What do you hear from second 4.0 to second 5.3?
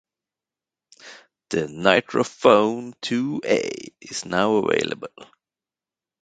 is now avaiable.